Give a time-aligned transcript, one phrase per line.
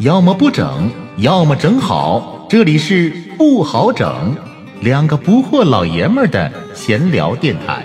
[0.00, 2.46] 要么不整，要么整好。
[2.48, 4.36] 这里是不好整，
[4.80, 7.84] 两个不惑老爷们儿的闲聊电台。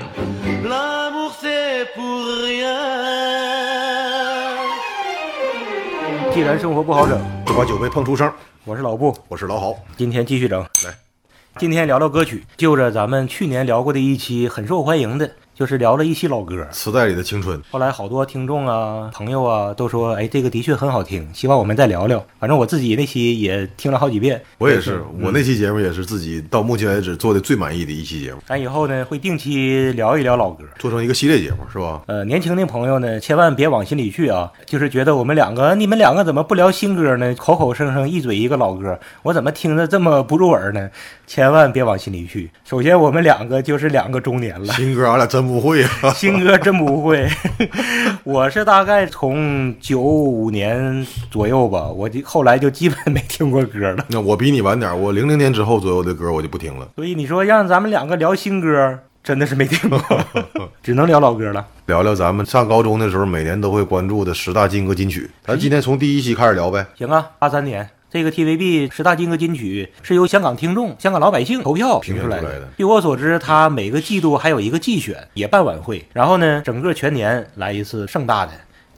[6.31, 8.31] 既然生活不好整，就把酒杯碰出声。
[8.63, 10.61] 我是老布，我是老郝，今天继续整。
[10.61, 10.93] 来，
[11.57, 16.67] 今天聊聊歌曲，就着咱们去年聊过的一期很受欢迎的，就是聊了一期老歌。
[16.71, 17.61] 磁带里的青春。
[17.69, 22.23] 后来好多听众啊、朋友啊都说，哎，这个的确很好听，希望我们再聊聊。
[22.39, 24.41] 反正我自己那期也听了好几遍。
[24.57, 30.63] 我也是，嗯我那期节目也是自己到目前为止做的最满意的一期节目，咱以后呢会定期聊一聊老歌。
[30.79, 32.01] 做成一个系列节目是吧？
[32.07, 34.51] 呃，年轻的朋友呢，千万别往心里去啊！
[34.65, 37.33] 就是觉得我们两个，你们两个怎么不聊新歌呢？
[37.35, 40.89] 口口声声一嘴一个老歌，我怎么听着这么不入耳呢？
[41.27, 42.49] 千万别往心里去。
[42.65, 45.89] 首先，我们两个就是两个中年了，新歌俺俩真不会啊。
[46.15, 47.29] 新歌真不会。
[48.23, 54.05] 我是大概从九五年左右吧，我就后来就基本没听过歌了。
[54.09, 56.87] 那我比你晚点，我零零年之后左右的歌我就不听了。
[56.95, 59.99] 所以你说让咱们两个聊新歌，真的是没听过，
[60.81, 61.65] 只能聊老歌了。
[61.85, 66.85] 聊聊咱们上高中的时候每年都会关注的十大金歌金曲，咱今天从第一期开始聊呗。
[66.95, 72.69] 行啊，八三年这个 TVB 十大金歌金曲是由香港听众、香港老百姓投票评出来的。
[72.77, 76.05] 据我所知，它每个季度还有一个季选，也办晚会。
[76.13, 78.51] 然后呢，整个全年来一次盛大的，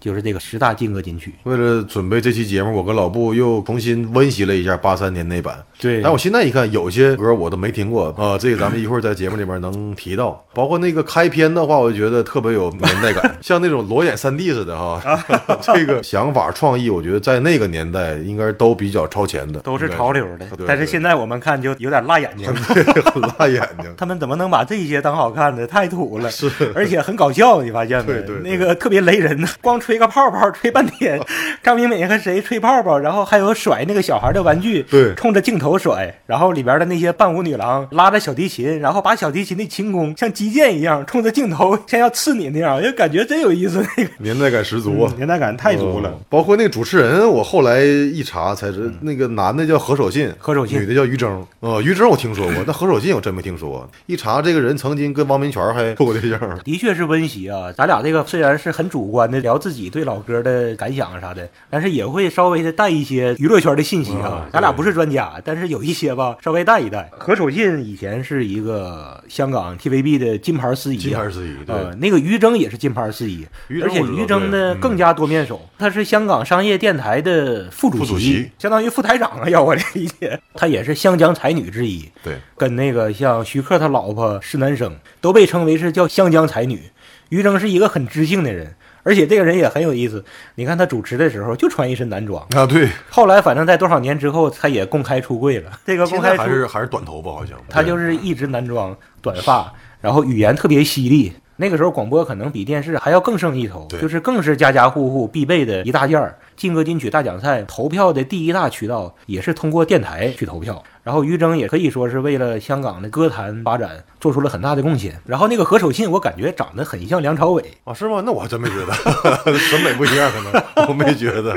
[0.06, 1.34] 就是这个十大劲歌金曲。
[1.45, 5.58] 为了准备这期节目，我跟老布又重新温习了一下八三年那版。
[5.80, 10.45] 对但我现在一看，有些歌我都没听过啊、 这个咱们一会儿在节目里面能提到。
[10.53, 15.02] 包括那个开篇的话，我就觉得特别有年代感， 像那种裸眼三 D 似的哈。
[15.59, 22.48] 这个想法创意，我觉得在那个年代应该都比较超前的，都是潮流的对，但是现在我们看就有点辣眼睛。
[22.76, 23.92] 对很辣眼睛。
[23.98, 25.66] 他们怎么能把这些当好看的？
[25.66, 28.14] 太土了，是，而且很搞笑，你发现没？
[28.14, 31.19] 对对对那个特别雷人，光吹个泡泡，吹半天。
[31.63, 43.86] 张明美和谁吹泡泡，然后还有甩那个小孩的玩具，对冲着镜头甩，然后里边的那些伴舞女郎拉着小提琴，然后把小提琴的琴弓像击剑一样冲着镜头，像要刺你那样，就感觉真有意思。
[43.97, 45.14] 那个年代感十足啊！
[45.15, 46.09] 年代感太足了。
[46.09, 51.45] 嗯包括那个主持人，我后来一查才知，那个男的叫何守信，何守信女的叫于峥。
[51.59, 53.89] 哦，于峥我听说过，但何守信我真没听说过。
[54.05, 56.39] 一查，这个人曾经跟汪明荃还处过对象。
[56.64, 64.49] 的确是温习啊，咱俩这个虽然是很主观的聊自己对老歌的感想啊啥的，但是也会稍微的带一些娱乐圈的信息啊嗯。
[64.51, 67.09] 咱俩不是专家，但是有一些吧，稍微带一带。
[67.11, 73.45] 何守信以前是一个香港 TVB 的金牌司仪、啊，金牌司仪对呃，那个于峥也是金牌司仪，
[73.81, 82.09] 而且于峥我知道于峥呢更加多面手，他是香港商业电台的副主席相当于副台长啊，要我理解， 他也是香江才女之一。
[82.23, 86.81] 对，跟那个像徐克他老婆施南生都被称为是叫香江才女。
[87.29, 88.75] 于峥是一个很知性的人，
[89.05, 90.26] 而且这个人也很有意思。
[90.55, 95.71] 你看他主持的时候就穿一身男装，啊对，后来反正在多少年之后，他也公开出柜了。
[95.86, 99.71] 这个公开出在还是还是短头发，好像他就是一直男装短发，
[100.02, 101.32] 然后语言特别犀利。
[101.58, 106.38] 那个时候广播可能比电视还要更胜一筹，就是更是家家户户必备的一大件儿。
[106.58, 110.83] 劲歌金曲大奖赛投票的第一大渠道也是通过电台去投票。
[111.04, 115.21] 然后于峥也可以说是为了香港的歌坛发展做出了很大的贡献。
[115.26, 117.64] 然后那个何守信，我感觉长得很像梁朝伟。
[117.83, 118.23] 啊是吗？
[118.26, 118.94] 那我还真没觉得，
[119.60, 121.55] 审美不一样，可能我没觉得。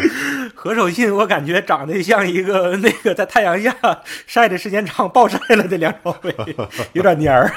[0.60, 3.72] 何守信，我感觉长得像一个 那个在太阳下
[4.26, 6.34] 晒的时间长暴晒了的梁朝伟，
[6.94, 7.48] 有点蔫儿。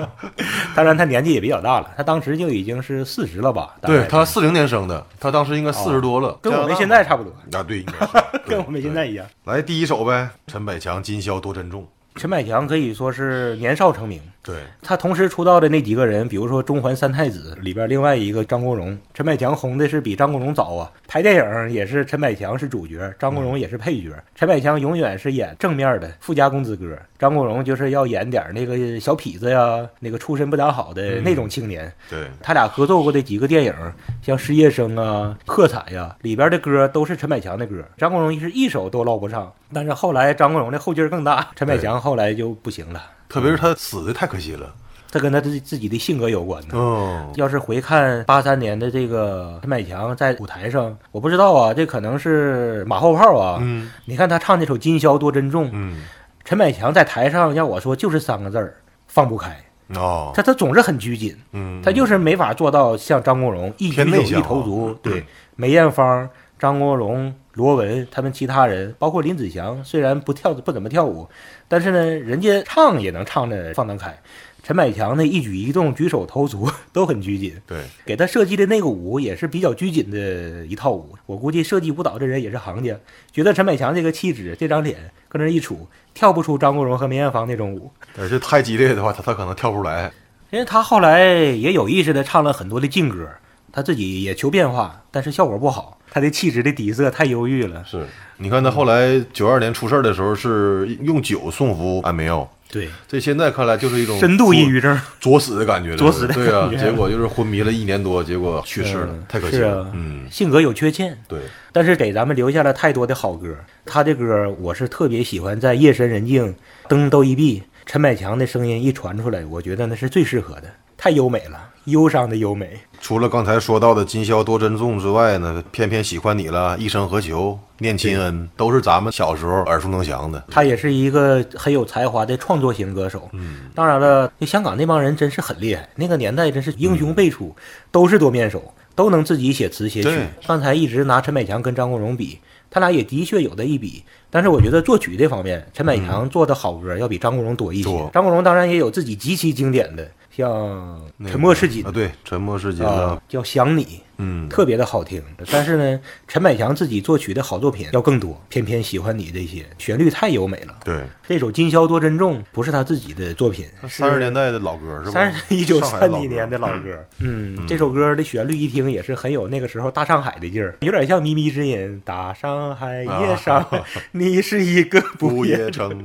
[0.76, 3.74] 当然，他年纪也比较大了，他当时就已经是四十了吧？
[3.80, 9.26] 对他四零年生的，他当时应该四十多了，跟我们现在差不多，啊对，应该是跟我们现在一样。
[9.44, 11.82] 来第一首呗，陈百强《今宵多珍重》。
[12.16, 20.88] 陈百强可以说是年少成名，对，他同时出道的那几个人，比如说《中环三太子》里边另外一个张国荣，陈百强红的是比张国荣早啊。
[21.08, 24.12] 拍电影也是陈百强是主角，张国荣也是配角。
[24.36, 31.92] 陈百强永远是演正面的富家公子哥，张国荣就是要演点那个小痞子呀，那个出身不咋好的那种青年。
[32.08, 33.74] 对，他俩合作过的几个电影，
[34.22, 39.52] 像《失业生》啊、《喝彩》呀，里边的歌都是陈百强的歌，张国荣是一首都捞不上。
[39.72, 43.02] 但是后来张国荣的后劲儿更大，陈百强后来就不行了。
[43.28, 44.72] 特别是他死的太可惜了。
[45.08, 46.76] 这跟他自自己的性格有关呢。
[46.76, 53.58] 哦，要是回看八三年的这个陈百强在舞台上，我不知道啊，这可能是马后炮啊。
[53.62, 56.02] 嗯你看他唱那首《今宵多珍重》，嗯，
[56.44, 58.74] 陈百强在台上要我说就是三个字儿，
[59.06, 59.56] 放不开。
[59.94, 64.92] 哦，他他总是很拘谨，嗯，他就是没法做到像张国荣一举手一投足。
[65.00, 65.24] 对，
[65.54, 66.28] 梅艳芳、
[66.58, 71.26] 张国荣、罗文他们其他人，包括林子祥，虽然不跳不怎么跳舞，
[71.66, 74.16] 但是呢，人家唱也能唱的放得开。
[74.62, 77.54] 陈百强的一举一动、举手投足都很拘谨。
[77.66, 81.14] 对，给他设计的那个舞也是比较拘谨的一套舞。
[81.24, 82.94] 我估计设计舞蹈这人也是行家，
[83.32, 84.98] 觉得陈百强这个气质、这张脸
[85.28, 85.76] 搁那一杵，
[86.14, 87.90] 跳不出张国荣和梅艳芳那种舞。
[88.18, 90.10] 而且太激烈的话，他他可能跳不出来。
[90.50, 93.28] 因为他后来也有意识的唱了很多的劲歌，
[93.76, 95.98] 他自己也求变化，但是效果不好。
[96.10, 97.84] 他的气质的底色太忧郁了。
[97.84, 98.06] 是，
[98.38, 104.98] 你看他后来九二年出事儿的时候是用酒送服安眠药，对，这现在看来就是一种深度抑郁症。
[105.20, 109.90] 作死的感觉了， 作死的对啊结果就是昏迷了一年多，结果去世了，太可惜了。
[109.92, 111.40] 嗯，性格有缺陷，对，
[111.70, 113.54] 但是给咱们留下了太多的好歌。
[113.84, 116.54] 他的歌我是特别喜欢，在夜深人静，
[116.88, 122.78] 灯都一闭，陈百强的声音一传出来，我觉得那是最适合的，太优美了，忧伤的优美。
[123.00, 130.42] 除了刚才说到的今宵多珍重之外呢，偏偏喜欢你了，一生何求，念亲恩，都是咱们小时候耳熟能详的。
[130.50, 133.28] 他也是一个很有才华的创作型歌手。
[133.32, 137.54] 嗯，当然了，就香港那帮人真是很厉害，那个年代真是英雄辈出，
[137.90, 140.10] 都是多面手，都能自己写词写曲。
[140.46, 142.38] 刚才一直拿陈百强跟张国荣比，
[142.70, 144.02] 他俩也的确有的一比。
[144.30, 147.84] 但是我觉得作曲这方面，陈百强做的好歌要比张国荣多一些。
[147.84, 151.00] 多张国荣当然也有自己极其经典的，像
[151.30, 153.84] 《沉默是金啊，》对，沉默是金啊啊，，叫《想你》。
[154.18, 160.74] 嗯，特别的好听，但是呢，陈百强自己作曲的好作品要更多，偏偏喜欢你这些旋律太优美了。
[160.84, 165.10] 对，这首《今宵多珍重》不是他自己的作品，三十年代的老歌是吧？
[165.12, 167.04] 三十一九三几年的老歌。
[167.18, 172.02] 嗯，这首歌的旋律一听也是很有那个时候大上海的劲儿，有点像靡靡之音。
[172.04, 173.66] 大上海夜上，
[174.12, 176.02] 你是一个不夜城，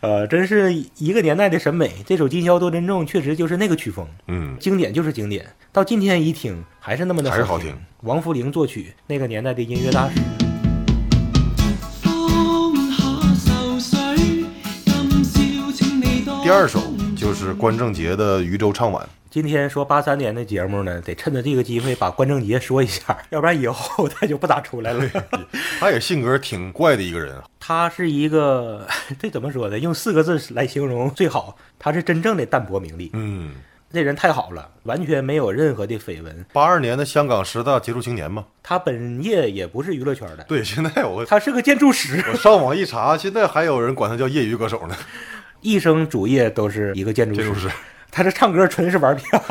[0.00, 1.90] 呃，真是一个年代的审美。
[2.04, 7.76] 这首《今宵多珍重》确实就是那个曲风，嗯，经典就是经典，到今天一听还是那么的还是好听。
[8.02, 10.14] 王福龄作曲，那个年代的音乐大师。
[16.44, 16.80] 第二首
[17.16, 19.04] 就是关正杰的《渔舟唱晚》。
[19.28, 25.10] 今天说八三年的节目呢，得趁着这个机会把关正杰说一下， 要不然以后他就不咋出来了。
[25.80, 28.86] 他也性格挺怪的一个人，啊他是一个，
[29.18, 29.76] 这怎么说呢？
[29.76, 33.10] 用四个字来形容最好，他是真正的淡泊名利。
[33.12, 33.56] 嗯，
[33.92, 36.44] 这人太好了，完全没有任何的绯闻。
[36.52, 38.44] 八二年的香港十大杰出青年嘛。
[38.62, 44.96] 他本业也不是娱乐圈的，对，现在我他是个建筑师，我上网一查，现在还有人管他叫业余歌手呢。
[45.62, 47.70] 一生主业都是一个建筑师。
[48.10, 49.42] 他这唱歌纯是玩票，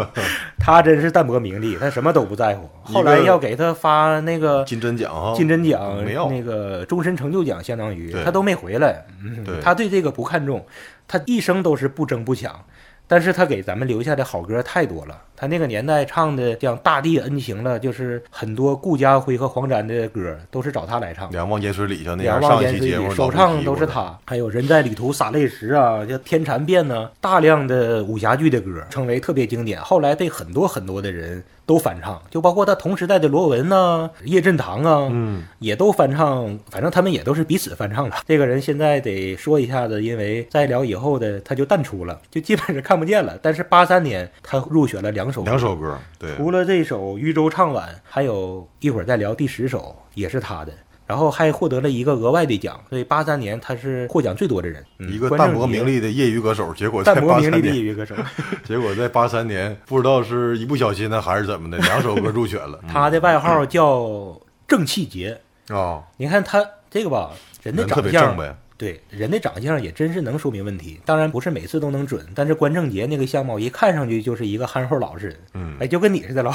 [0.58, 2.68] 他真是淡泊名利，他什么都不在乎。
[2.82, 9.04] 后来要给他发那个金针奖啊，金针奖没有那个终身成就奖，相当于他都没回来。
[9.22, 10.66] 嗯他对这个不看重，
[11.08, 12.62] 他一生都是不争不抢。
[13.10, 15.20] 但是他给咱们留下的好歌太多了。
[15.40, 21.32] 他那个年代唱的像《大地恩情》了，就是很多顾家辉和黄沾的歌都是找他来唱的。
[21.32, 23.86] 两望烟水里像那两样，望烟水里上一期节目，首唱都是。
[23.90, 38.16] 他，还有人在旅途洒泪时啊，叫天蚕变呢，大量的武侠剧的歌成为特别经典，后来被很多很多的人都翻唱，就包括他同时代的罗文呐、叶振棠啊，嗯，也都翻唱，反正他们也都是彼此翻唱的。
[38.28, 43.36] 这个人现在得说一下子，因为再聊以后的他就淡出了，就基本是看不见了。
[43.42, 50.72] 但是八三年他入选了两两首歌，对，除了这首《渔舟唱晚》，还有一会儿再聊第十首，也是他的。
[51.06, 58.14] 然后还获得了一个额外的奖，所以八三年他是获奖最多的人，嗯一个淡泊名利的业余歌手，结果在淡泊名利的业余歌手。
[58.62, 62.78] 结果在八三年，不知道是一不小心呢，还是怎么的，两首歌入选了。
[62.86, 65.36] 他的外号叫正气节。
[65.68, 67.32] 啊，你看他这个吧，
[67.64, 68.56] 人的长相别正呗。
[68.80, 70.98] 对人的长相也真是能说明问题。
[71.04, 76.50] 当然不是每次都能准，但是关正杰那个相貌一看上去就是一个憨厚老实人，嗯哎，就跟你似的了，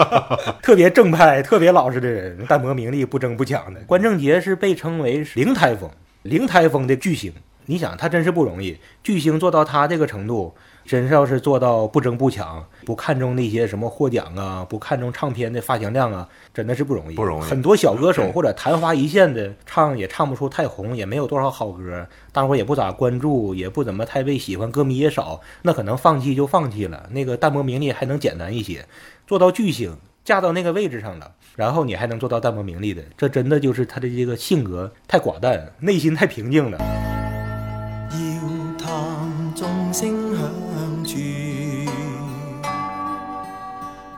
[0.64, 3.80] 特别正派、特别老实的人，淡泊名利、不争不抢的。
[3.82, 5.90] 关正杰是被称为是零台风、
[6.22, 7.30] 零台风的巨星。
[7.66, 10.54] 你想他真是不容易，巨星做到他这个程度，
[10.86, 17.16] 真是要是做到不争不抢，不看重那些什么获奖啊，不看重唱片的发行量啊，真的是不容易。
[17.16, 27.08] 不容易很多小歌手或者昙花一现的，唱也唱不出太红，也没有多少好歌，大伙儿也不咋关注，也不怎么太被喜欢，歌迷也少，那可能放弃就放弃了。
[27.10, 28.86] 那个淡泊名利还能简单一些，
[29.26, 36.78] 做到巨星，嫁到那个位置上了，然后你还能做到淡泊名利的，这真的就是他的这个性格太寡淡，内心太平静了。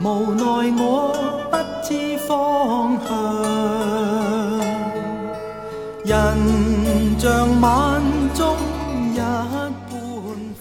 [0.01, 0.45] 無奈
[0.79, 1.13] 我
[1.51, 2.97] 不知方
[6.05, 8.01] 向，人像晚
[8.33, 8.57] 中
[9.13, 9.75] 一般。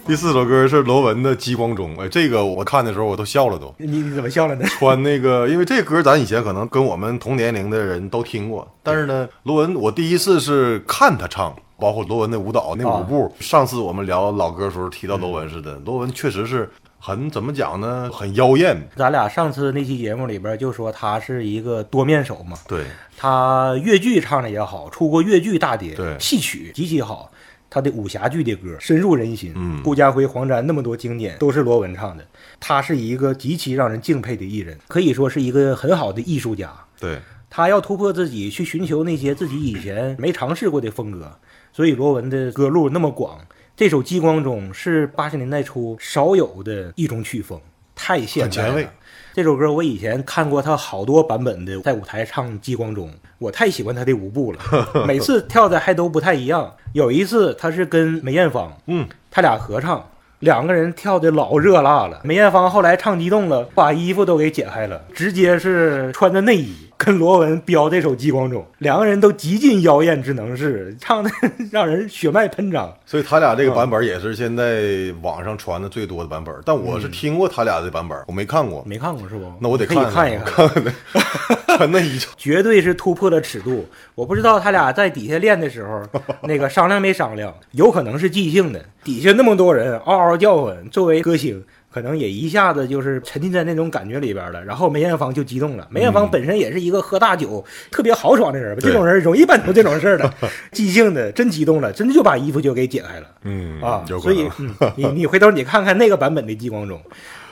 [0.08, 3.72] 第四首歌是罗文的《激光中》，哎，这个我看的时候我都笑了都。
[3.78, 4.66] 你你怎么笑了呢？
[4.80, 13.32] 穿那个，因为这歌咱以前可能跟我们同年龄的人都听过，但是呢，罗文我第一次是看他唱，包括罗文的舞蹈那舞步。
[13.40, 16.68] 上次我们聊老歌的时候提到罗文似的，罗文确实是
[17.00, 18.10] 很怎么讲呢？
[18.12, 18.88] 很妖艳。
[18.96, 22.86] 咱俩上次那期节目里边就说他是一个多面手嘛，对，
[23.16, 27.32] 他越剧唱的也好，出过越剧大碟，对戏曲极其好。
[27.70, 32.26] 他的武侠剧的歌深入人心，嗯顾家辉、黄沾那么多经典都是罗文唱的。
[32.62, 36.72] 他是一个极其让人敬佩的艺人，可以说是一个很好的艺术家。
[36.98, 41.30] 对，他要突破自己，去寻求那些自己以前没尝试过的风格，
[41.74, 43.38] 所以罗文的歌路那么广。
[43.78, 47.62] 这首《激光中》是八十年代初少有的一种曲风，
[47.94, 48.90] 太现代了很前卫。
[49.36, 53.08] 这首歌我以前看过他好多版本的，在舞台唱《激光中》，
[53.38, 54.60] 我太喜欢他的舞步了，
[55.06, 56.74] 每次跳的还都不太一样。
[56.94, 60.04] 有一次他是跟梅艳芳，嗯，他俩合唱，
[60.40, 62.22] 两个人跳的老热辣了。
[62.24, 71.30] 梅艳芳后来唱激动了，把衣服都给解开了，直接是穿着内衣跟罗文飙这首《激光中》，两个人都极尽妖艳之能事，唱的
[71.72, 72.92] 让人血脉喷张。
[73.06, 76.54] 所以他俩这个版本也是现在网上传的最多的版本。
[76.66, 78.84] 但我是听过他俩的版本，我没看过。
[78.86, 79.52] 没看过是不？
[79.60, 80.68] 那我得可以看看一看。
[81.78, 83.86] 穿那一场，绝对是突破了尺度。
[84.16, 86.02] 我不知道他俩在底下练的时候，
[86.42, 88.84] 那个商量没商量，有可能是即兴的。
[89.04, 94.64] 底下那么多人嗷嗷叫唤，作为歌星，可能也一下子就是沉浸在那种感觉里边了。
[94.64, 95.88] 然后梅艳芳就激动了。
[95.90, 100.34] 梅艳芳本身也是一个喝大酒、特别豪爽的人吧，这种人容易办出这种事儿的。
[100.72, 103.28] 即兴的真激动了，真的就把衣服就给解开了。
[103.44, 104.48] 嗯啊，所以。
[104.60, 106.98] 嗯，你你回头你看看那个版本的《激光中》，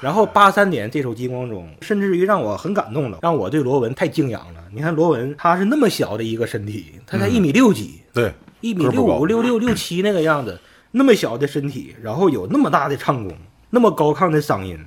[0.01, 4.63] 然后八三年这首《激光中》，甚至于让我很感动了，让我对罗文太敬仰了。
[4.73, 10.59] 你看罗文，他是那么小的一个身体，他才一米六几，对，一米六五、六六六七那个样子，
[10.91, 13.35] 那么小的身体，然后有那么大的唱功，
[13.75, 14.79] 那么高亢的嗓音，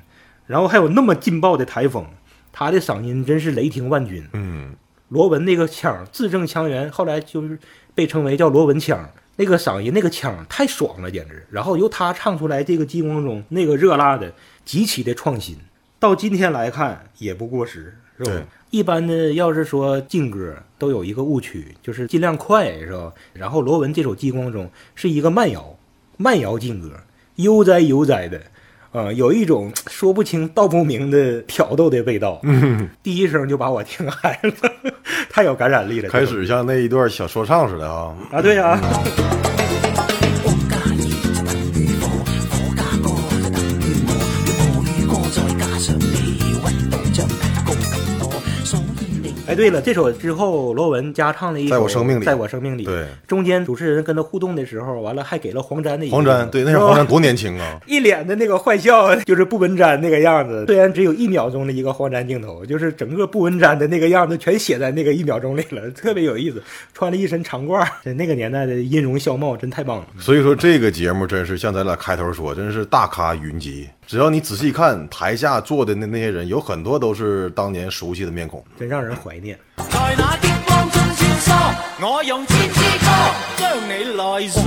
[0.46, 2.06] 然后还有那么劲爆的台风，
[2.50, 4.26] 他的嗓音真是雷霆万钧。
[4.32, 4.74] 嗯，
[5.10, 7.58] 罗文那个腔字正腔圆，后来就是
[7.94, 9.06] 被称为叫罗文腔。
[9.36, 11.46] 那个嗓音，那个腔太爽了，简直。
[11.50, 14.32] 然后由他唱出来这个激光中那个热辣的，
[14.64, 15.58] 极其的创新。
[15.98, 18.32] 到今天来看也不过时，是吧？
[18.70, 23.12] 一般的要是说劲歌都有一个误区，就是尽量快，是吧？
[23.34, 24.64] 然后罗文这首《激光中》
[24.94, 25.76] 是一个慢摇，
[26.16, 26.90] 慢摇劲歌，
[27.36, 28.42] 悠哉悠哉的，
[28.92, 32.40] 呃，有一种说不清道不明的挑逗的味道。
[32.42, 34.52] 嗯，第一声就把我听嗨了，
[35.28, 36.08] 太有感染力了。
[36.08, 38.14] 开始像那一段小说唱似的啊。
[38.32, 38.80] 啊，对呀、
[49.48, 52.84] 哎，对了，这首之后，罗文加唱了一首《在我生命里在我生命里。
[52.84, 57.80] 对，中间主持人跟他互动的时候，完了还给了黄沾的一个黄沾，对，那时候黄沾多年轻啊！
[57.88, 60.66] 一脸的那个坏笑，就是不文沾那个样子。
[60.66, 66.62] 虽然只有一秒钟的一个黄沾镜头，就是整个不文沾的那个样子全写在那个一秒钟里了，特别有意思。
[66.92, 70.06] 穿了一身长褂，在那个年代的音容笑貌真太棒了。
[70.18, 73.88] 所以说这个节目真是像咱俩开头说，真是大咖云集。
[74.08, 78.64] 只要你仔细看台下坐的那那些人，有很多都是当年熟悉的面孔。
[78.78, 79.54] 真让人怀念。
[79.76, 83.06] 在那激光中穿梭，我用千支歌
[83.58, 84.64] 将你来送。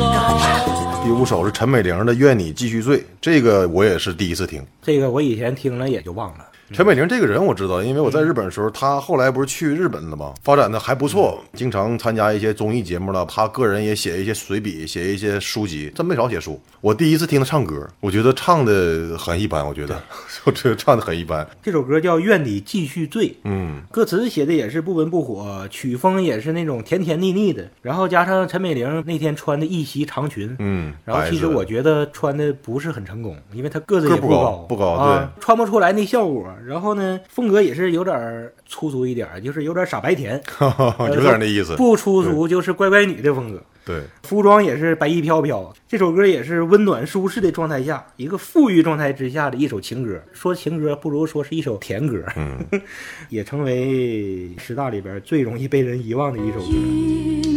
[1.04, 4.64] 第五首是陈美玲的《愿你继续醉》，这个我也是第一次听。
[4.80, 6.46] 这个我以前听了也就忘了。
[6.74, 10.34] 陈美玲这个人我知道，因为我在日本的时候，她后来不是去日本了吗？
[10.42, 13.26] 发展的还不错，经常参加一些综艺节目了。
[13.26, 16.58] 她个人也写一些随笔，写一些书籍，真没少写书。
[16.80, 20.02] 我第一次听她唱歌，我觉得唱的很一般，我觉得，
[20.46, 21.46] 我觉得唱的很一般。
[21.62, 36.48] 这首歌叫《愿你继续醉》，嗯，歌词写的也是不温不火，曲风也是那种甜甜腻腻的，然后加上陈美玲那天穿的一袭长裙，嗯然后其实我觉得穿的不是很成功，因为她个子也不高高，不高啊，穿不出来那效果。
[36.66, 40.42] 然后呢，风格也是有点儿粗俗一点儿，就是有点傻白甜，
[41.14, 41.76] 有点那意思。
[41.76, 43.62] 不粗俗就是乖乖女的风格。
[43.84, 50.22] 对，服装也是白衣飘飘，这首歌也是温暖舒适的状态下，一个富裕状态之下的一首情歌。
[50.32, 52.64] 说情歌不如说是一首甜歌，嗯，
[53.30, 57.51] 也成为十大里边最容易被人遗忘的一首歌。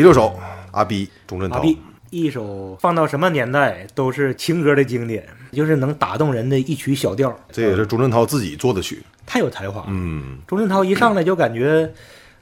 [0.00, 0.34] 第六首
[0.70, 1.62] 阿 B 钟镇涛，
[2.08, 9.02] 一首放到什么年代都是情歌的经典，就是能打动人的一曲小调，这也是钟镇涛自己做的曲。
[9.26, 9.84] 太有才华。
[9.88, 11.92] 嗯，钟镇涛一上来就感觉，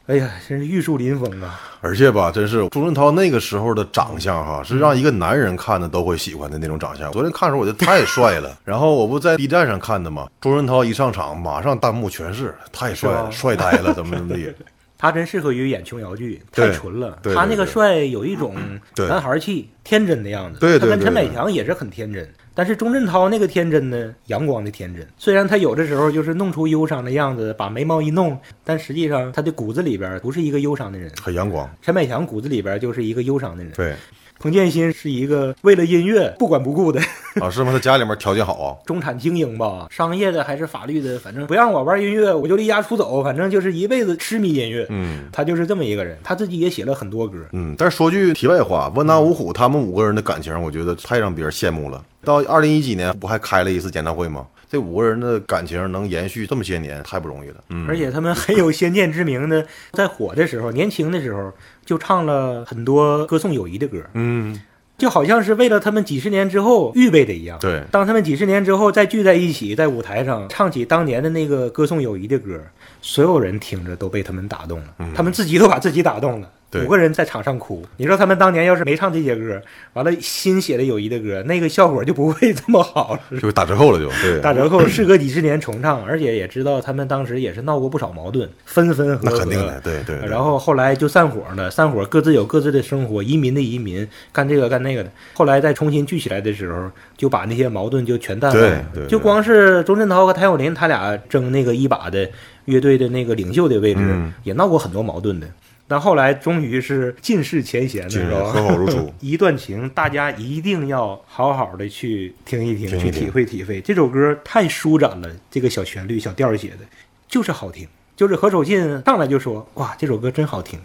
[0.07, 1.61] 哎呀，真是玉树临风啊！
[1.81, 7.11] 而且吧，真是钟镇涛那个时候的长相哈，是让一个男人看的都会喜欢的那种长相。
[7.11, 14.55] 昨天看的时候我觉得太帅了，然后我不在 B 站上看的嘛，钟镇涛一上场，马上弹幕全是太帅了，帅呆了，怎么怎么地。
[14.99, 17.21] 他真适合于演琼瑶剧，太纯了。
[17.35, 18.57] 他那个帅有一种
[18.97, 20.59] 男孩气、天真的样子。
[20.59, 22.28] 对对他跟陈百强也是很天真。
[22.52, 25.07] 但是钟镇涛那个天真呢，阳光的天真。
[25.17, 31.09] 虽然他有的时候就是弄出忧伤的样子，把眉毛一弄，但实际上他的骨子里边不是一个忧伤的人。
[31.23, 31.71] 很阳光。
[31.81, 33.73] 陈百强骨子里边就是一个忧伤的人。
[33.75, 33.95] 对
[34.38, 37.00] 彭建新是一个为了音乐不管不顾的
[37.40, 37.73] 啊，是吗？
[37.73, 38.76] 他家里面条件好啊。
[38.87, 44.87] 中产精英吧，商业的还是法律的，反正不让我玩音乐，我就离家出走，反正就是一辈子痴迷音乐。
[44.90, 47.38] 嗯他就是这么一个人，他自己也写了很多歌。
[47.52, 52.04] 嗯，但是说句题外话，温拿五虎他们五个人的感情，我觉得太让别人羡慕了。
[52.25, 54.47] 到二零一几年不还开了一次演唱会吗？
[54.71, 57.57] 这五个人的感情能延续这么些年，太不容易了。
[57.71, 61.50] 嗯，而且他们很有先见之明的，在火的时候，年轻的时候
[61.88, 64.61] 就唱了很多歌颂友谊的歌，嗯，
[64.99, 67.59] 就好像是为了他们几十年之后预备的一样。
[67.59, 67.83] 对。
[67.90, 72.61] 当他们几十年之后再聚在一起，在舞台上唱起当年的那个歌颂友谊的歌，
[73.00, 76.50] 所有人听着都被他们打动了，他们自己都把自己打动了。
[76.75, 79.60] 五个人在场上哭，你说他们当年要是没唱这些歌，
[79.94, 83.40] 完了新写的友谊的歌，那个效果就不会这么好了。
[83.40, 89.20] 就打折扣了就，对，打折扣，事隔几十年重唱，而且也知道他们当时也是闹过不少矛盾，分分合合。
[89.25, 90.18] 那肯定的，对对。
[90.18, 95.10] 对然后后来就散伙了，散伙各自有各自的生活，移民的移民，干这个干那个的。
[95.32, 98.68] 后来再重新聚起来的时候，就把那些矛盾就全淡忘了。
[98.68, 102.28] 对对对就光是钟镇涛和谭咏麟他俩争那个一把的
[102.66, 105.46] 乐队的那个领袖的位置，嗯也闹过很多矛盾的。
[105.88, 108.45] 但后来终于是尽释前嫌了，尽是是吧？
[108.45, 109.11] 和好如初。
[109.21, 113.80] 一段情，大家一定要好好的去听一听，听一听去体会体会。
[113.80, 116.80] 这首歌太舒展了，这个小旋律、小调儿写的，
[117.26, 117.88] 就是好听。
[118.14, 120.78] 就是何守信上来就说：“哇，这首歌真好听。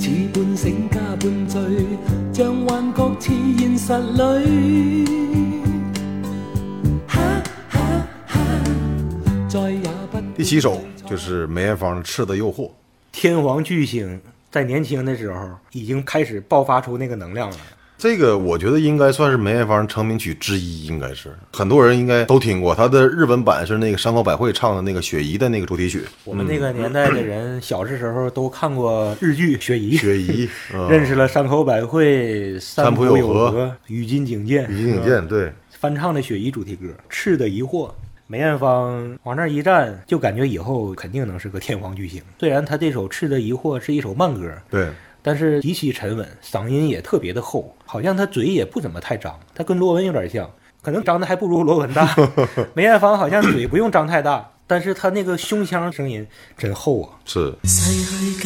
[0.00, 1.60] 似半醒加半醉，
[2.32, 5.04] 像幻覺似現實裏。
[7.06, 8.40] 哈哈哈，
[9.48, 12.68] 再也不第七首就是梅艳芳的《赤的诱惑》。”
[13.12, 17.56] 天皇巨星在年轻的时候已经开始爆发出那个能量了。
[18.00, 22.72] 这个我觉得应该算是梅艳芳成名曲之一，应该是很多人应该都听过。
[22.72, 37.88] 她的日文版是那个山口百惠唱的那个雪姨的那个主题曲，我们那个年代的人，小的时候都看过日剧《雪姨》，雪姨，嗯 认识了山口百惠、三浦浦友和宇津井健、于景健，对，翻唱的《雪姨》主题歌《赤的疑惑》。
[38.30, 42.22] 梅艳芳往那儿一站，就感觉以后肯定能是个天王巨星。
[42.38, 44.86] 虽然她这首《赤的疑惑》是一首慢歌，对，
[45.22, 49.34] 但是极其沉稳，嗓音也特别的厚，好像她嘴也不怎么太张。
[49.54, 50.50] 她跟罗文有点像，
[50.82, 52.14] 可能张的还不如罗文大。
[52.76, 56.26] 梅艳芳好像嘴不用张太大，但是她那个胸腔声音
[56.58, 57.16] 真厚啊。
[57.24, 58.44] 是逝去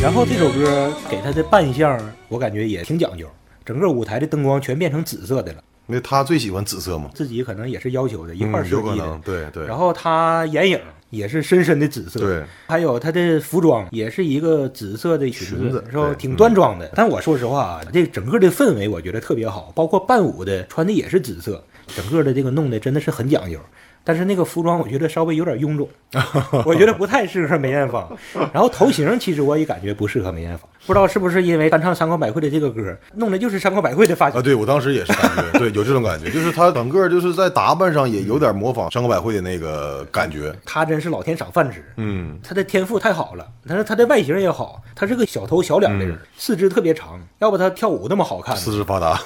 [0.00, 3.26] 然后这首歌给他的扮相，我感觉也挺讲究，
[3.64, 5.62] 整个舞台的灯光全变成紫色的了。
[5.88, 8.88] 因为他最喜欢紫色嘛，自己可能也是要求的，一块儿嗯，设计的。
[8.88, 9.66] 有可能，对对。
[9.66, 10.78] 然后他眼影
[11.10, 16.14] 也是深深的紫色，对，还有他的服装也是一个紫色的裙裙子是吧？
[16.16, 16.88] 挺端庄的。
[16.94, 23.58] 但我说实话啊，这整个的氛围我觉得特别好，包括伴舞的穿的也是紫色，整个的这个弄的真的是很讲究。
[24.02, 25.88] 但是那个服装我觉得稍微有点臃肿，
[26.64, 28.08] 我觉得不太适合梅艳芳。
[28.52, 34.38] 然后头型其实我也感觉不适合梅艳芳，不知道是不是因为翻唱山口百惠的这个歌，弄的就是山口百惠的发型。
[34.38, 34.42] 啊，。
[34.42, 48.56] 对我当时也是感觉，对，有这种感觉，就是她整个就是在打扮上也有点模仿山口百惠的那个感觉，他真是老天赏饭吃，嗯，他的天赋太好了，但是他的外形也好，他是个小头小脸的人，四肢特别长，要不他跳舞那么好看？
[48.56, 49.20] 四肢发达，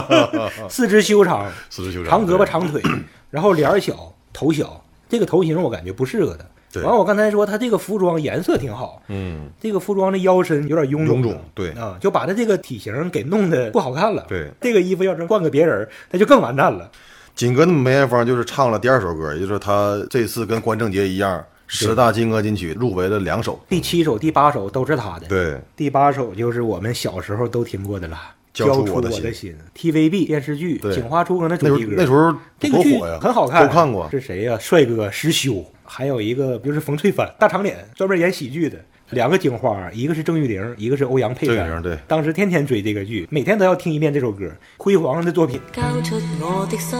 [0.68, 2.82] 四肢修长，四肢修长长胳膊长腿，
[3.30, 6.44] 然后脸儿小，头小，这个头型我感觉不适合他。
[6.72, 6.82] 对。
[6.82, 11.70] 完，我刚才说他这个服装颜色挺好，嗯，这个服装的腰身有点臃肿，臃肿对。
[11.72, 14.24] 啊，就把他这个体型给弄得不好看了。
[14.28, 14.50] 对。
[14.60, 16.90] 这个衣服要是换个别人，那就更完蛋了。
[17.34, 25.28] 紧跟梅艳芳就是唱了第二首歌，也就是他这次跟关正杰一样，十大金歌金曲入围了两首，第七首、第八首都是他的。
[25.28, 28.18] 对，第八首就是我们小时候都听过的了，
[28.58, 31.94] 交交出出我的心的心》TVB 电视剧《警花出更》的主题歌。
[31.96, 38.78] 那时候这个剧多火呀，很好看，都看过，是谁呀、帅哥石修，还有一个就是冯翠帆，大长脸，专门演喜剧的。
[39.10, 41.82] 两个警花，一个是郑裕玲，一个是欧阳佩珊。
[41.82, 41.96] 对。
[42.06, 45.58] 当时天天追这个剧，每天都要听一遍这首歌，辉煌的作品。
[45.72, 46.98] 交出我的心，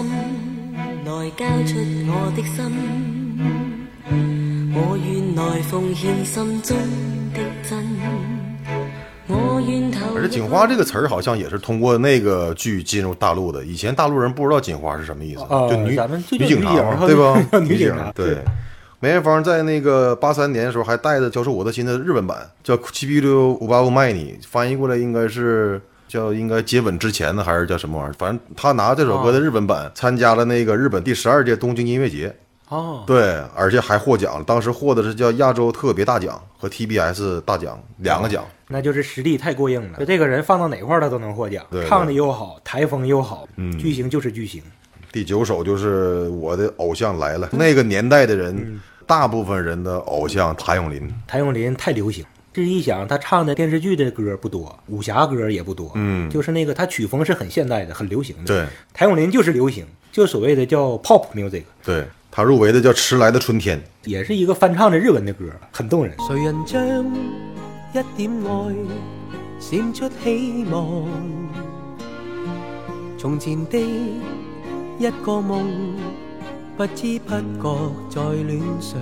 [1.05, 2.65] 來交出我的心，
[4.75, 6.79] 我願來奉獻心中
[7.35, 8.38] 的真，
[10.15, 13.65] 而且“警花”这个词儿好像也是通过那个剧进入大陆的。
[13.65, 17.41] 以前大陆人不知道“警花”是什么意思，啊就女就女警察对吧？
[17.61, 18.45] 女警察对对。
[19.01, 28.15] 梅艳芳在那个八三年的时候还带着《教授我的心》的日本版，叫《七 B 六五八五卖你》，翻译过来应该是叫应该接吻之前呢，还是叫什么玩意儿？
[28.19, 32.35] 反正他拿这首歌的日本版参加了那个日本第十二届东京音乐节，
[32.69, 34.45] 哦，对，而且还获奖了。
[34.45, 38.45] 当时获的是叫亚洲特别大奖和 TBS 大奖两个奖。
[38.69, 39.99] 那就是实力太过硬了。
[39.99, 44.63] 就这个人放到哪块儿他都能获奖对，对唱的又好，台风又好，嗯巨星就是巨星。
[45.11, 47.49] 第九首就是我的偶像来了。
[47.53, 51.11] 那个年代的人，大部分人的偶像谭咏麟。
[51.27, 52.25] 谭咏麟太流行。
[52.53, 58.45] 这一想，他唱的电视剧的歌不多，武侠歌也不多，嗯就是那个他曲风是很现代的，很流行的。
[58.45, 63.79] 对，谭咏麟就是流行，就所谓的叫 pop music，对他入围的叫《迟来的春天》。
[64.05, 66.15] 也是一个翻唱的日文的歌，很动人。
[66.27, 66.81] 谁人将
[67.93, 68.75] 一点爱
[69.59, 71.09] 闪出希望？
[73.19, 73.79] 從前的
[74.99, 75.65] 一個夢，
[76.77, 77.77] 不知不覺
[78.09, 79.01] 在戀上。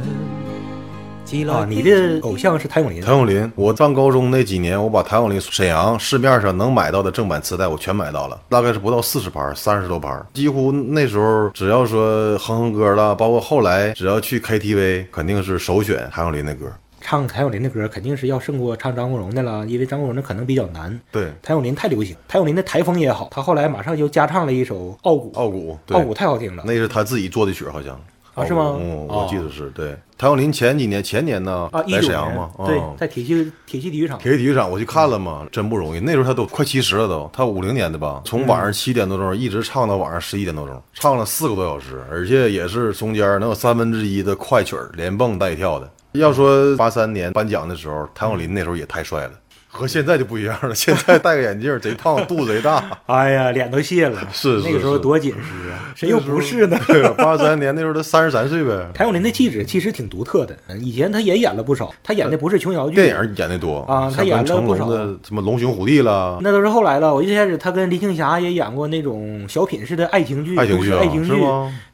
[1.27, 16.73] 自來啊，你的偶像是谭咏麟，谭咏麟，我上高中那几年，我把谭咏麟沈阳市面上能买到的正版磁带我全买到了，大概是不到四十盘，三十多盘，几乎那时候只要说哼哼歌了，包括后来只要去 KTV，肯定是首选谭咏麟的歌。
[17.01, 20.97] 唱谭咏麟的歌肯定是要胜过唱张国荣的了，因为张国荣的可能比较难。
[21.11, 26.63] 对，谭咏麟太流行，谭咏麟的台风也好，他后来马上就加唱了一首《傲骨》，傲骨，对傲骨太好听了。
[26.65, 28.01] 那是他自己做的曲，好像
[28.37, 28.77] 啊是吗？
[28.79, 29.23] 嗯，哦。
[29.23, 29.97] 我记得是对。
[30.19, 36.01] 谭咏麟前几年前年呢啊，来沈阳嘛，对嗯，在铁西铁西体育场，铁西体育场我去看了嘛，真不容易。
[36.01, 45.91] 那时候他都快七十了都，他五零年的吧，从晚上七点多钟一直唱到晚上十一点多钟，唱了四个多小时，而且也是中间能有三分之一的快曲儿，连蹦带跳的。
[46.13, 49.33] 要说八三年颁奖的时候，谭咏麟那时候也太帅了，
[49.77, 50.75] 和现在就不一样了。
[50.75, 52.83] 现在戴个眼镜，贼胖，肚子贼大。
[53.07, 54.19] 哎呀，脸都卸了。
[54.33, 56.79] 是是那个时候多紧实啊，谁又不是呢？
[57.19, 58.91] 八三年那时候他三十三岁呗。
[58.95, 67.15] 谭咏麟的气质其实挺独特的，以前他也演了不少，他演的不是琼瑶剧，电影演的多啊他演了不少龙的什么《龙兄虎弟》了，那都是后来了。
[67.15, 71.33] 我一开始他跟林青霞也演过那种小品式的爱情剧，爱情剧啊爱情剧？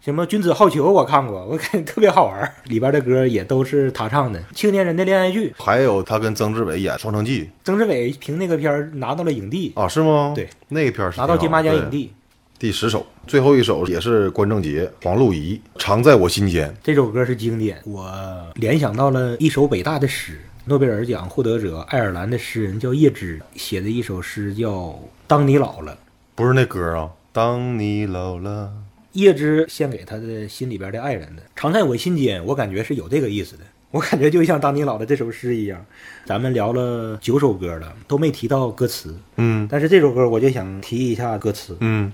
[0.05, 5.55] 什么《君子好逑》我看过， 我感觉特别好玩儿，里边的歌也都是他唱的，青年人的恋爱剧。
[5.57, 10.33] 还有他跟曾志伟演《双城记曾志伟凭那个片儿拿到了影帝》，啊，是吗？
[10.35, 12.13] 对，那个片儿是拿到金马奖影帝。
[12.59, 16.69] 第十首，最后一首也是关正杰、黄露仪，《常在我心间》。
[16.83, 18.13] 这首歌是经典，我
[18.57, 24.69] 联想到了一首伟大的诗，诺贝尔奖获得者爱尔兰的诗人叫叶芝写的一首诗，叫
[25.29, 25.93] 《当你老了》。
[26.35, 28.73] 不是那歌啊，当你老了，
[29.13, 33.63] 叶芝献给他的心里边的爱人的，常在我心间，我感觉是有这个意思的。
[33.91, 35.85] 我感觉就像《当你老了》这首诗一样，
[36.25, 41.77] 咱们聊了九首歌了，都没提到歌词，嗯但是这首歌我就想提一下歌词。
[41.81, 42.11] 嗯，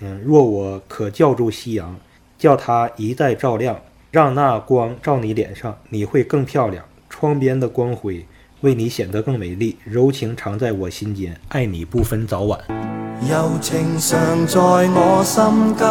[0.00, 1.98] 嗯，若我可叫住夕阳，
[2.38, 6.84] 叫它一再照亮，让那光照你脸上，你会更漂亮。
[7.08, 8.26] 窗边的光辉
[8.60, 13.01] 为你显得更美丽，柔情常在我心间，爱你不分早晚。
[13.28, 15.42] 柔情常在我心
[15.76, 15.86] 間，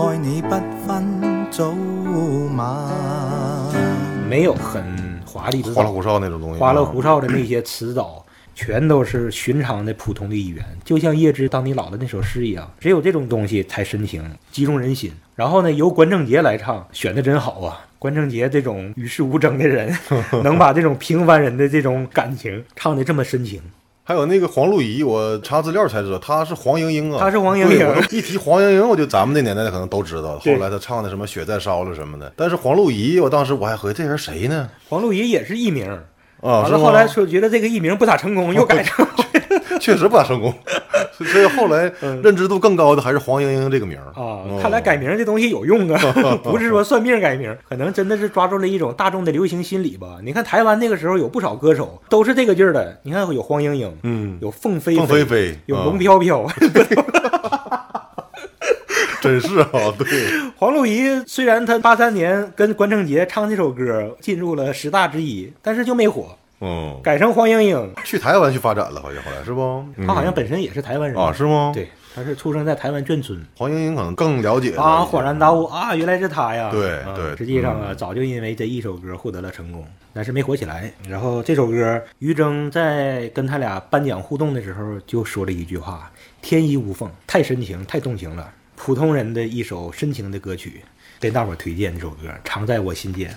[0.00, 0.50] 愛你不
[0.84, 1.72] 分早
[2.56, 2.76] 晚。
[4.28, 4.84] 没有很
[5.24, 15.12] 华丽的花里胡哨那种东西，花里胡哨的那些词藻，全都是寻常的普通的语言，就像叶芝《当你老了》那首诗一样，只有这种东西才深情，击中人心。
[15.36, 17.86] 然后呢，由关正杰来唱，选的真好啊！
[18.02, 19.96] 关正杰这种与世无争的人，
[20.42, 23.62] 能把这种平凡人的这种感情唱的这么深情。
[24.02, 30.36] 还有那个黄露仪，我查资料才知道她是黄莺莺啊，她是黄莺莺一提黄莺莺，我就咱们那年代的可能都知道。
[30.40, 34.68] 后来她唱的什么《雪在烧了》什么的，但是黄露仪，我当时我还合计这人谁呢？
[34.88, 35.88] 黄露仪也是艺名，
[36.40, 39.06] 啊，完了后来说觉得这个艺名不咋成功，又改成
[39.80, 40.52] 确实不咋成功，
[41.12, 44.06] 所以后来认知度更高的还是黄莺莺这个名儿。
[44.20, 46.00] 啊嗯，看来改名这东西有用啊，
[46.44, 50.18] 不是说算命改名，可能真的是抓住了一种大众的流行心理吧。
[50.22, 54.38] 你看台湾那个时候有不少歌手都是这个劲儿的，你看有黄莺莺，嗯。
[54.40, 56.46] 有凤飞凤飞飞有啊龙飘飘。
[59.20, 60.06] 真是啊，对，
[60.56, 67.92] 黄露仪虽然她八三年跟关正杰唱这首歌进入了十大之一，但是就没火，嗯，改成黄莺莺。
[68.04, 69.84] 去台湾去发展了，好像后来是不？
[70.06, 73.44] 他好像本身也是台湾人啊，是吗？，对，他是出生在台湾眷村。
[73.56, 76.70] 黄莺莺可能更了解啊，恍然大悟啊，原来是他呀！
[76.70, 80.92] 对啊对实际上啊，早就因为这一首歌获得了成功，但是没火起来。
[81.08, 90.82] 然后这首歌，于正在跟他俩颁奖互动的时候就说了一句话：“天衣无缝，太深情，太动情了。”普通人的一首深情的歌曲，
[91.20, 93.32] 给大伙推荐这首歌，常在我心间。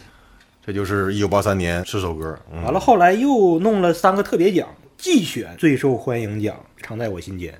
[0.65, 7.53] 这就是一九八三年十首歌，嗯完了，后来又弄了三个特别奖，季选最受欢迎奖，常在我心间。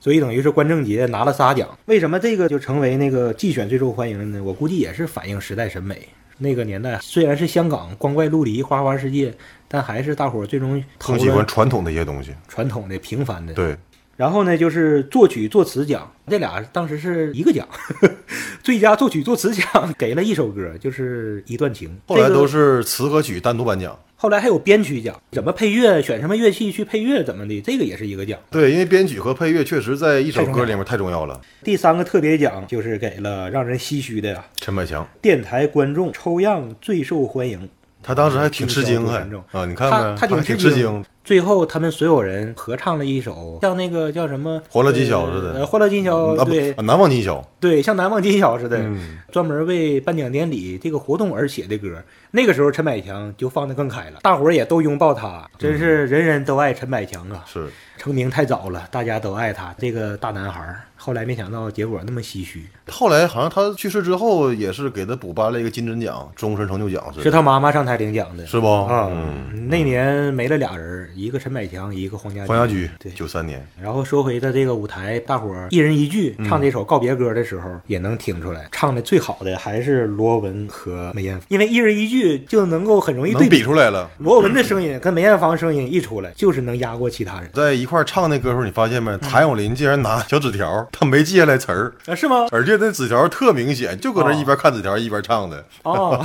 [0.00, 1.76] 所以等于是关正杰拿了仨奖。
[1.84, 4.42] 为什么这个就成为那个季选最受欢迎的呢？
[4.42, 6.08] 我估计也是反映时代审美。
[6.38, 9.34] 那个年代虽然是香港光怪陆离、花花世界，
[9.68, 12.34] 但还是大伙儿最终投更喜欢传统的一些东西。
[12.46, 13.52] 传统的、平凡的。
[13.52, 13.76] 对，
[14.16, 17.68] 然后呢，就是作曲作词奖，这俩当时是一个奖，
[18.64, 21.88] 最佳作曲作词奖给了一首歌，就是《一段情》。
[22.06, 23.98] 后来都是词和曲单独颁奖。
[24.18, 28.38] 后来还有编曲奖，怎么配乐，选什么乐器去配乐，怎么的，这个也是一个奖。
[28.50, 31.38] 对，因为编曲和配乐确实在一首歌里面太重要了。
[31.62, 37.68] 第三个特别奖就是给了让人唏嘘的呀，陈百强，电台观众抽样最受欢迎。
[38.06, 39.18] 他当时还挺吃惊，还
[39.50, 41.04] 啊，你看看，他他挺挺吃惊吃惊。
[41.24, 47.44] 最后他们所有人合唱了一首像那个叫什么《欢乐今宵似的呃，欢乐今宵啊，对啊难忘今宵。
[47.58, 52.00] 对，像难忘今宵似的，嗯专门为颁奖典礼这个活动而写的歌。
[52.30, 57.44] 那个时候陈百强就放得更开了，大伙儿也都拥抱他，真是人人都爱陈百强啊！
[57.44, 57.66] 是，
[57.98, 60.84] 成名太早了，大家都爱他这个大男孩儿。
[60.96, 68.66] 后来没想到结果那么唏嘘，后来好像他去世之后，也是给他补颁了一个金针奖、终身成就奖，是是他妈妈上台领奖的，是不？
[68.66, 84.08] 啊，嗯，那年没了俩人，一个陈百强，一个黄家黄家驹，对，九三年，然后说回他这个舞台，大伙儿一人一句唱这首告别歌的时候，也能听出来，唱的最好的还是罗文和梅艳芳，因为一人一句就能够很容易对能比出来了。
[84.18, 87.50] 罗文的声音跟梅艳芳声音一出来，就是能压过其他人。
[87.52, 89.16] 在一块唱那歌时候，你发现没？
[89.18, 92.14] 谭咏麟竟然拿小纸条，他没记下来词儿，啊？
[92.14, 92.46] 是吗？
[92.50, 95.62] 而且那纸条特明显，就搁那一边看纸条一边唱的。
[95.82, 96.24] 哦，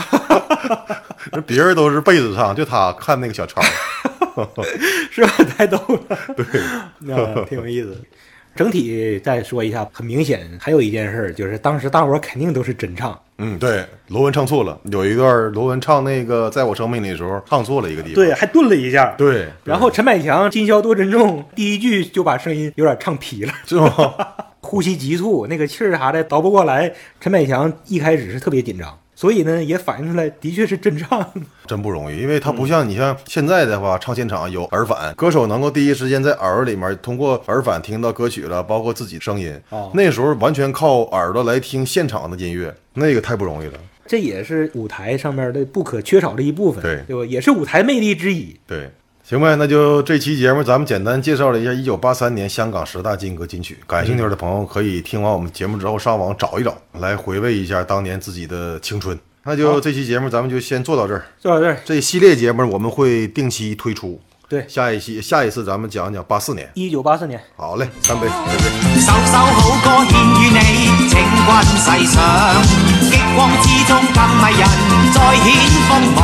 [1.45, 3.61] 别人都是背着唱，就他看那个小抄。
[5.11, 5.31] 是吧？
[5.57, 7.95] 太逗了， 对，啊，挺有意思。
[8.53, 18.15] 整体再说一下，很明显，还有一件事，就是当时大伙肯定都是真唱，嗯，对，罗文唱错了，有一段罗文唱那个在我生命里的时候唱错了一个地方。
[18.15, 23.89] 对，还顿了一下，对，然后陈百强“今宵多珍重”第一句就把声音有点唱劈了，是吗？
[24.71, 26.89] 呼吸急促，那个气儿啥的倒不过来。
[27.19, 31.29] 陈百强一开始是特别紧张，所以呢也反映出来的确是真唱。
[31.67, 39.53] 真不容易，因为他不像你像现在的话，唱现场有耳返，歌手能够第一时间在耳里面通过耳返听到歌曲了，包括自己声音。
[39.71, 43.73] 哦那时候完全靠耳朵来听现场的音乐，那个太不容易了。
[44.07, 47.25] 这也是舞台上面的不可缺少的一部分，对对吧？
[47.29, 48.55] 也是舞台魅力之一。
[48.65, 48.89] 对，
[49.23, 59.17] 行呗，那就这期节目咱们简单介绍了一下1983年香港十大金歌金曲，感兴趣的朋友可以听完我们节目之后上网找一找，来回味一下当年自己的青春。
[59.43, 64.19] 那就这期节目咱们就先做到这儿，做到这儿，这一系列节目我们会定期推出。
[64.49, 66.69] 对，下一期下一次咱们讲讲84年。
[66.73, 67.41] 一九八四年。
[67.55, 68.27] 好嘞，干杯！
[68.27, 70.11] 干杯首首好歌獻
[70.43, 71.47] 與你，請君
[71.79, 72.19] 細想。
[73.09, 74.67] 激光之中更迷人，
[75.13, 75.47] 再顯
[75.87, 76.19] 鋒芒。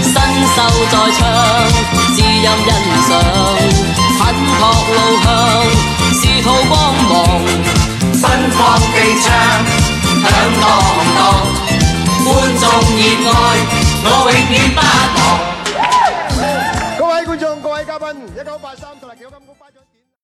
[0.00, 0.14] 新
[0.54, 0.58] 秀
[0.92, 1.20] 在唱，
[1.90, 1.99] 知
[2.42, 2.68] 音欣
[3.06, 3.10] 賞，
[4.18, 4.20] 粉
[4.56, 4.58] 托
[4.96, 5.28] 路向，
[6.14, 6.72] 仕途光
[7.08, 7.12] 芒，
[8.14, 9.28] 芬芳地唱，
[10.24, 10.26] 響
[10.60, 10.64] 當
[11.16, 11.18] 當。
[12.24, 12.26] 觀
[12.58, 12.62] 眾
[12.96, 13.34] 熱愛，
[14.04, 14.84] 我永遠不忘。
[16.98, 19.44] 各位觀眾、各位嘉賓，一九八三同埋《九金曲》。